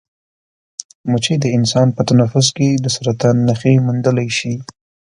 [1.09, 4.55] مچۍ د انسان په تنفس کې د سرطان نښې موندلی شي.